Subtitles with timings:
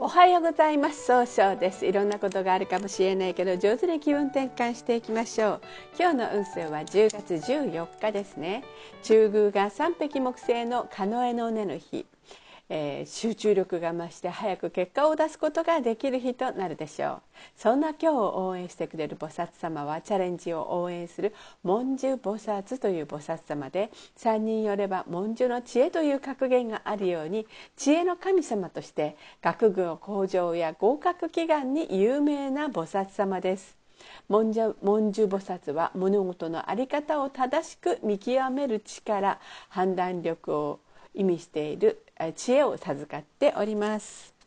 [0.00, 1.06] おはようございます。
[1.06, 1.84] 総称です。
[1.84, 5.60] いろんなことがあるかもしれないけど上手に気分転換していきましょう。
[5.98, 8.62] 今日の運勢は10月14日ですね。
[9.02, 12.06] 中宮が三匹木星のカノエの根の日。
[12.70, 17.22] えー、集中力が増して早く結果を出すことができる日となるでしょう。
[17.56, 21.34] そんな今日を応援してくれる菩薩様はチャレンジを応援する
[21.64, 27.46] 文殊菩薩という菩薩様で3人よれば文殊の知恵という格言があるように
[27.76, 33.78] 知恵の神様として学業向上や合格祈願に有名な菩薩様です。
[34.28, 40.80] 文殊文殊菩薩は物事の在り方を正しく見極める力判断力を
[41.18, 42.04] 意味している
[42.36, 44.37] 知恵を授かっております。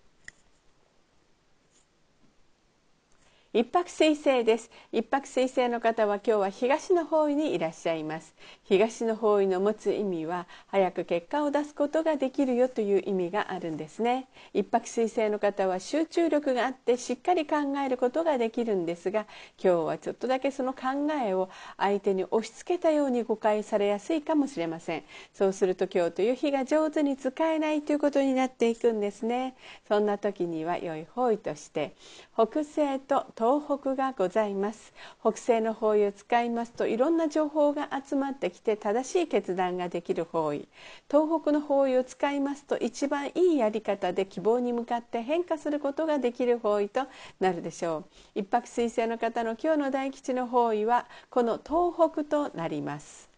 [3.53, 4.71] 一泊水星です。
[4.93, 8.33] 一泊水星の方は今日は東の方位にいらっしゃいます。
[8.63, 14.29] 東の方位の持つ意味は早く結果を出すことができるよという意味があるんですね。
[14.53, 19.25] 一泊水星の方は集中力があってしっかり考えることができるんですが
[19.61, 25.03] 今日はちょっとだけその考えを相手に押し付けたように誤解されやすいかもしれません。
[25.33, 29.55] そうすると今日という日が上手に使えないということになっていくんですね。
[29.89, 31.91] そんな時には良い方位として
[32.33, 34.93] 北西と東北がございます。
[35.19, 40.67] 北西の方位を使いますといろんな情報が集まってきて正しい決断ができる方位。
[41.09, 47.07] 東北の方位を使いますと一番いいやり方で希望に向かって変化することができる方位と
[47.39, 48.39] なるでしょう。
[48.41, 53.30] 一泊水星の方の今日の大吉の方位はこの東北となります。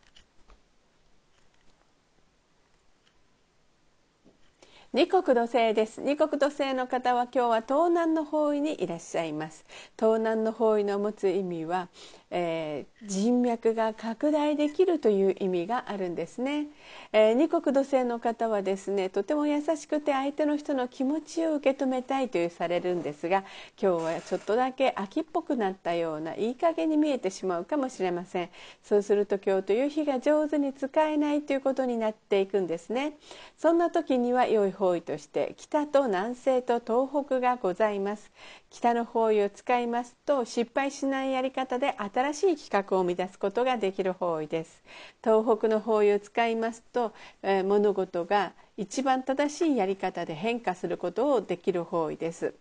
[4.93, 6.01] 二国土星です。
[6.01, 9.65] 二国土星の方は今日は東南の方位にいらっしゃいます。
[9.97, 11.89] 東南の方位の持つ意味は
[12.35, 16.65] えー、人脈が拡大できるという意味があるんですね、
[17.11, 23.43] えー、二国土星の方はですねとても優しくて相手の人の気持ちを受け止めたいというされるんですが
[23.79, 28.49] 今日はちょっとだけ秋っぽくなったようないい加減に見えてしまうかもしれません。
[28.83, 33.13] そうすると今日という日が上手に使えないということになっていくんですね。
[33.59, 38.31] そんな時には良い方位として北と南西と東北がございます。
[38.69, 44.83] 北の方位を使いますと失敗しないやり方で新しい企画を生み出すことができる方位です。
[45.23, 47.13] 東北の方位を使いますと、
[47.43, 52.55] えー、物事が一番正しいやり方で変化することをできる方位です。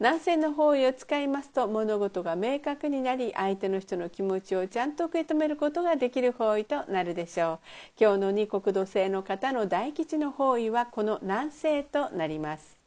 [0.00, 7.58] 南西の方位を使いますと物事が明確になり相手の人の気持ちをちゃんと受け止めることができる方位となるでしょう。
[8.00, 12.77] 今日の二国土星の方の大吉の方位はこの南西となります。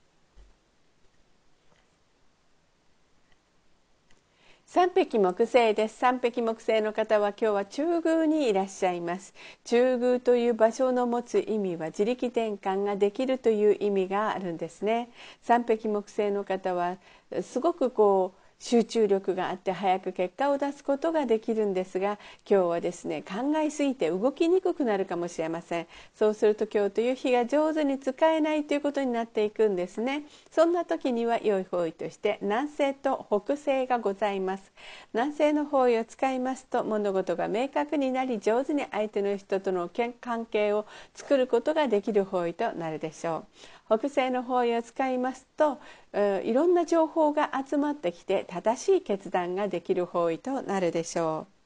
[4.73, 5.97] 三匹木星です。
[5.97, 9.33] 三匹木星の方は今日は中宮にいらっしゃいます。
[9.65, 15.09] 中宮という場所の持つ意味は自力転換ができるという意味があるんですね。
[15.41, 16.95] 三匹木星の方は
[17.41, 25.87] すごくこう集中力があって早く結果を出すことができるんですが今日はですね考えすぎて動きにくくなるかもしれません。
[26.13, 30.23] そうすると今日という日が上手に使えないということになっていくんですね。
[30.51, 34.71] そんな時には良い方位として南西と北西がございます。
[35.13, 39.89] 南西の方位を使いますと物事が明確になり上手に相手の人との
[40.21, 40.85] 関係を
[41.15, 43.97] 作ることができる方位となるでしょう。
[43.97, 45.79] 北西の方位を使いますと
[46.13, 51.61] いろんな情報が集まってきて正しい決断ができる方位となるでしょう。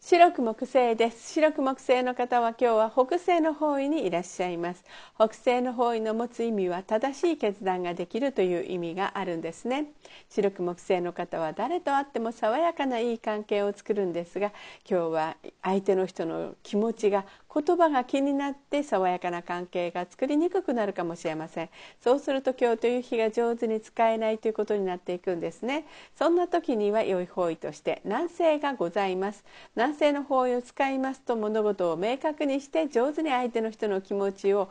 [0.00, 1.32] 白く木星です。
[1.32, 4.84] 白く木星の方は今日は北西の方位にいらっしゃいます。
[5.16, 9.88] 北西の方位の持つ意味は正しい決断ができるという意味があるんですね。
[10.30, 14.52] 白く木星の方は誰と会っても爽やかないい関係を作るんですが
[14.88, 21.70] 今日は相手の人の気持ちが言葉が気になって爽やかな関係が作りにくくなるかもしれません。
[22.02, 25.86] そうすると今日という日が上手に使えないということになっていくんですね。
[26.14, 29.44] そんな時には良い方位として南西がございます。
[29.74, 34.70] 南西の方位を使いますと物事を明確にして上手に相手の人の気持ちを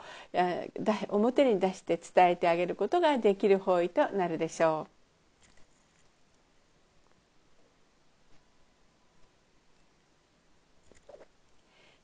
[1.10, 4.95] 表に出して伝えてあげることができる方位となるでしょう。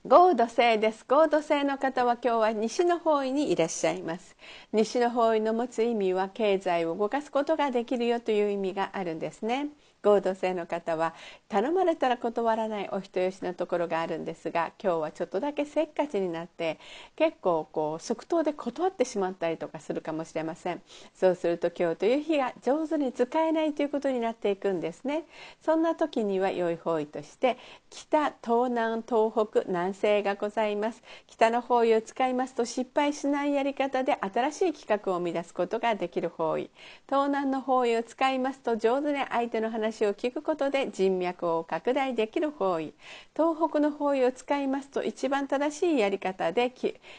[0.05, 1.05] 合土星です。
[1.07, 4.35] 合土星の方は今日は西の方位にいらっしゃいます。
[4.71, 9.69] 西の方位の持つ意味は経済を動かすことができるよという意味があるんですね。
[10.03, 11.13] 合同性の方は
[11.47, 16.79] 頼まれたら断らないお人よしのところがあるんですが今日はちょっとだけせっかちになって
[17.15, 20.81] 結構こう即答で断ってしまったりとかするかもしれません。
[21.13, 25.25] そうすると今日という日が上手に使えないということになっていくんですね。
[25.61, 27.57] そんな時には良い方位として
[27.89, 31.03] 北東南東北南西がございます。
[31.27, 36.69] 北の方位を使いますと失敗しないやり方で新しい企画を生み出すことができる方位。
[37.07, 42.93] 東南の方位を使いますと上手に相手の話を聞くことで人脈を拡大できる方位
[43.35, 46.73] 東北の方位を使いますと一番正しいやり方で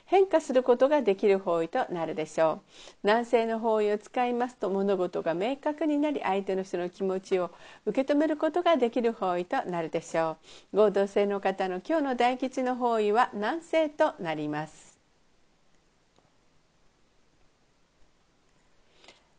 [0.07, 2.61] 変化することができる方位となるでしょう。
[3.03, 7.51] 南西の方位を使いますと物事が明確になり相手の人の気持ちを
[7.87, 10.37] 受け止めることができる方位となるでしょ
[10.73, 10.77] う。
[10.77, 14.92] 合同性の方の今日の大吉の方位は南西となります。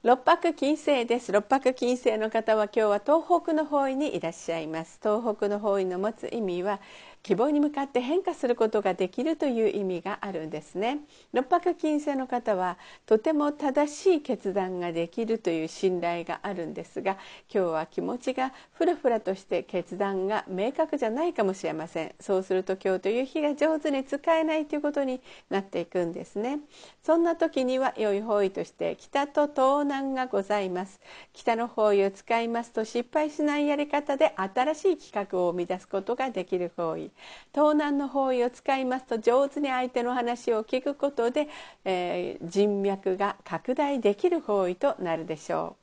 [0.04, 1.32] 六白金星です。
[1.32, 5.00] 六白金星の方は今日は東北の方位にいらっしゃいます。
[5.02, 6.82] 東北の方位の持つ意味は
[7.24, 11.00] 希望に向かって変化することができるという意味があるんですね。
[11.32, 17.14] 六白金星の方はとても正しい決断ができるという信頼があるんですが
[17.50, 22.14] 今日は気持ちがふらふらとして決断が明確じゃないかもしれません。
[22.20, 26.60] そうすると今日という日が上手に使えないということになっていくんですね。
[27.04, 31.00] そんな時には良い方位として北と東南がございます。
[31.32, 37.13] 北の方位を使いますと失敗しないやり方で新しい企画を生み出すことができる方位。
[37.52, 41.48] 盗難の方位を使いますと上手に相手の話を聞くことで、
[42.44, 45.83] 人脈が拡大できる方位となるでしょう。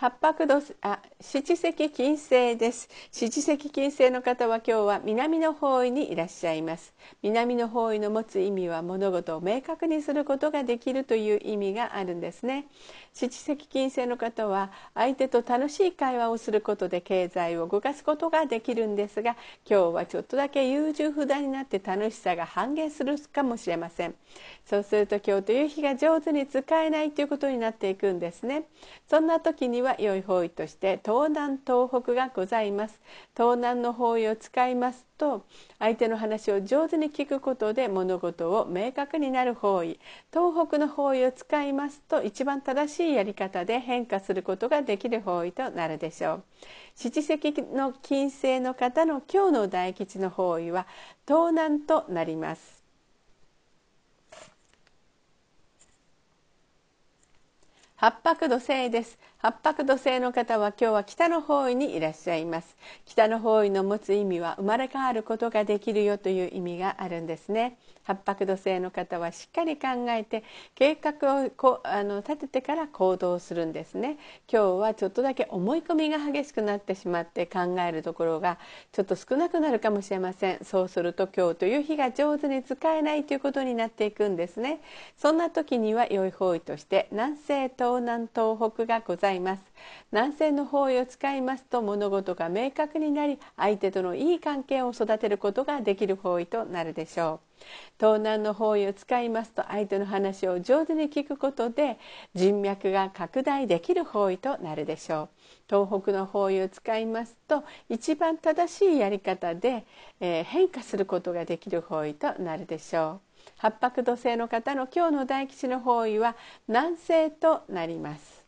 [0.00, 2.88] 八白土あ七石金星です。
[3.12, 6.94] 七石金星の方は今日は南の方位にいらっしゃいます。
[7.22, 12.64] 南の方位の持つ意味は物事を明確にすることができるという意味があるんですね。
[13.12, 19.36] 七石金星の方は相手と楽しい会話をすることで経済を動かすことができるんですが
[19.68, 24.14] 今日はちょっとだけ優柔不断になって楽しさが半減するかもしれません。
[24.70, 28.68] そうすると今日という日が上手に使えないということになっていくんですね。
[29.08, 33.00] そんな時には良い方位として東南東北がございます。
[33.36, 35.44] 東南の方位を使いますと
[35.80, 39.98] 相手の話を上手に聞くことで物事を明確になる方位。
[40.32, 46.44] 東北の方位を使いますと一番正しいやり方で変化することができる方位となるでしょう。
[46.94, 47.38] 七石
[47.74, 50.86] の金星の方の今日の大吉の方位は
[51.26, 52.79] 東南となります。
[58.00, 59.18] 八白土星です。
[59.42, 62.76] 八白土星の方は今日は北の方位にいらっしゃいます。
[63.06, 67.78] 北の方位の持つ意味は生まれ変わることができるよという意味があるんですね。
[68.02, 70.44] 八白土星の方はしっかり考えて
[70.74, 74.18] 計画をこあの立ててから行動するんですね。
[74.52, 78.58] 今日はちょっとだけ思い込みが激しくなってしまって考えるところが
[78.92, 80.58] ちょっと少なくなるかもしれません。
[80.64, 84.82] そうすると今日という日が上手に使えないということになっていくんですね。
[85.16, 89.29] そんな時には良い方位として南西東東南東北がございます。
[89.38, 97.64] 南西の方位を使いますと物事が明確になり相手とのいい関係を育てることができる方位となるでしょう。
[97.98, 101.98] 東南の方位を使いますと相手の話を上手に聞くことで
[102.34, 105.28] 人脈が拡大できる方位となるでしょう。
[105.68, 109.84] 東北の方位を使いますと一番正しいやり方で、
[110.20, 113.30] えー、変化することができる方位となるでしょう。
[113.56, 116.36] 八白土星の方の今日の大吉の方位は
[116.68, 118.39] 南西となります。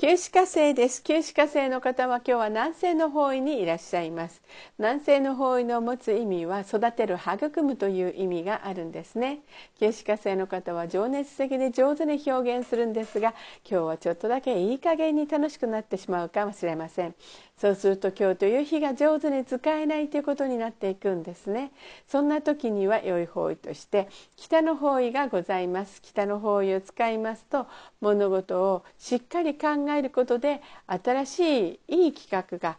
[0.00, 1.02] 九死火星です。
[1.02, 4.40] 九死火星の方は今日は南西の方位にいらっしゃいます。
[4.78, 9.40] 南西の方位の持つ意味は育てる育むという意味があるんですね。
[9.78, 13.34] 九死火星の方は情熱的で上手に表現するんですが
[13.70, 17.14] 今日はちょっとだけいい加減に楽しくなってしまうかもしれません。
[17.58, 21.72] そうすると今日という日が上手に使えないということになっていくんですね。
[22.08, 26.00] そんな時には良い方位として北の方位がございます。
[26.00, 27.66] 北の方位を使いますと
[28.00, 32.76] 物事をしっかり考えることで新しいいい企画が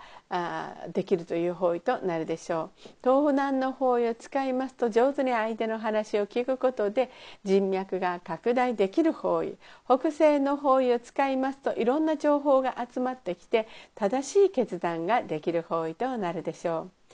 [0.94, 2.90] できるという方位となるでしょう。
[3.04, 7.12] 東南の方位を使いますと上手に相手の話を聞くことで
[7.44, 17.01] 人脈が拡大できる方位北西の方位を使いますといろんな情報が集まってきて正しい決断ができる方位となるでしょう。